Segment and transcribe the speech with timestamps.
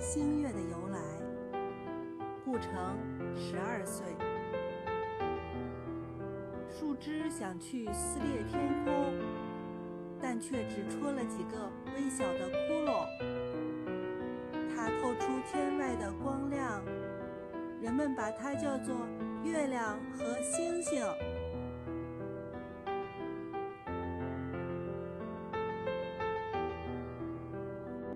[0.00, 0.98] 星月的由来。
[2.42, 2.96] 顾城
[3.36, 4.06] 十二岁，
[6.70, 9.14] 树枝想去撕裂天空，
[10.20, 13.06] 但却只戳了几个微小的窟窿。
[14.74, 16.82] 它透出天外的光亮，
[17.82, 19.06] 人们把它叫做
[19.44, 21.04] 月亮和星星。